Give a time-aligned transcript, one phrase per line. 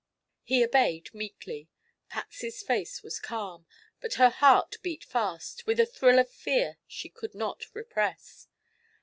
[0.41, 1.69] He obeyed meekly.
[2.09, 3.67] Patsy's face was calm,
[3.99, 8.47] but her heart beat fast, with a thrill of fear she could not repress.